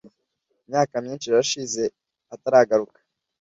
[0.59, 1.83] ’imyaka myinshi irashije
[2.35, 2.97] ataragaruka